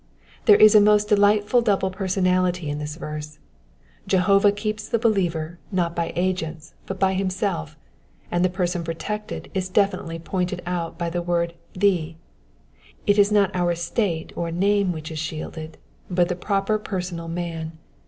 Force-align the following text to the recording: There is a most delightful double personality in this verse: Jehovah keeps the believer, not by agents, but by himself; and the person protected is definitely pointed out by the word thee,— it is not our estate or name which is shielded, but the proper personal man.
There 0.45 0.55
is 0.55 0.73
a 0.73 0.81
most 0.81 1.09
delightful 1.09 1.61
double 1.61 1.91
personality 1.91 2.71
in 2.71 2.79
this 2.79 2.95
verse: 2.95 3.37
Jehovah 4.07 4.51
keeps 4.51 4.87
the 4.89 4.97
believer, 4.97 5.59
not 5.71 5.95
by 5.95 6.11
agents, 6.15 6.73
but 6.87 6.99
by 6.99 7.13
himself; 7.13 7.77
and 8.31 8.43
the 8.43 8.49
person 8.49 8.83
protected 8.83 9.51
is 9.53 9.69
definitely 9.69 10.17
pointed 10.17 10.63
out 10.65 10.97
by 10.97 11.11
the 11.11 11.21
word 11.21 11.53
thee,— 11.73 12.17
it 13.05 13.19
is 13.19 13.31
not 13.31 13.55
our 13.55 13.73
estate 13.73 14.33
or 14.35 14.49
name 14.49 14.91
which 14.91 15.11
is 15.11 15.19
shielded, 15.19 15.77
but 16.09 16.29
the 16.29 16.35
proper 16.35 16.79
personal 16.79 17.27
man. 17.27 17.73